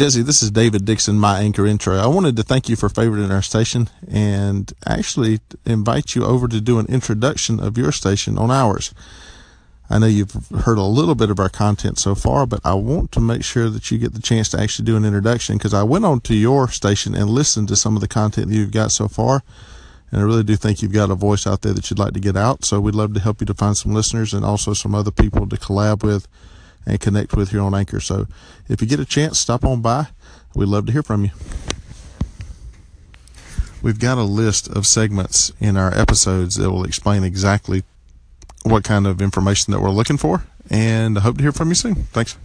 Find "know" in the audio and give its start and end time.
9.98-10.06